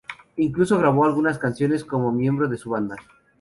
[0.37, 2.95] Incluso grabó algunas canciones como miembro de su banda.